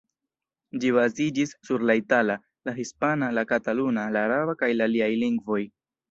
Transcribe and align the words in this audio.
Ĝi 0.83 0.89
baziĝis 0.93 1.51
sur 1.67 1.83
la 1.89 1.95
itala, 1.99 2.37
la 2.69 2.73
hispana, 2.77 3.29
la 3.39 3.43
kataluna, 3.51 4.05
la 4.17 4.23
araba 4.29 4.55
kaj 4.63 4.71
aliaj 4.87 5.11
lingvoj. 5.25 5.59